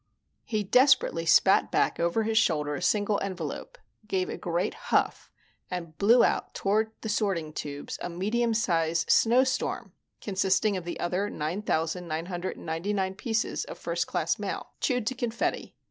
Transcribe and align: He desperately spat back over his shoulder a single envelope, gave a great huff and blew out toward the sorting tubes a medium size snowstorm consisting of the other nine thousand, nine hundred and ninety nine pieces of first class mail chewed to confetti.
He 0.43 0.63
desperately 0.63 1.27
spat 1.27 1.69
back 1.71 1.99
over 1.99 2.23
his 2.23 2.39
shoulder 2.39 2.73
a 2.73 2.81
single 2.81 3.19
envelope, 3.21 3.77
gave 4.07 4.29
a 4.29 4.35
great 4.35 4.73
huff 4.89 5.29
and 5.69 5.95
blew 5.99 6.23
out 6.23 6.55
toward 6.55 6.89
the 7.01 7.07
sorting 7.07 7.53
tubes 7.53 7.99
a 8.01 8.09
medium 8.09 8.55
size 8.55 9.05
snowstorm 9.07 9.93
consisting 10.19 10.75
of 10.75 10.85
the 10.85 10.99
other 10.99 11.29
nine 11.29 11.61
thousand, 11.61 12.07
nine 12.07 12.25
hundred 12.25 12.57
and 12.57 12.65
ninety 12.65 12.93
nine 12.93 13.13
pieces 13.13 13.63
of 13.65 13.77
first 13.77 14.07
class 14.07 14.39
mail 14.39 14.71
chewed 14.79 15.05
to 15.05 15.13
confetti. 15.13 15.75